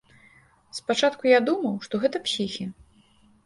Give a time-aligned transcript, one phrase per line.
[0.77, 2.69] Спачатку я думаў, што гэта псіхі.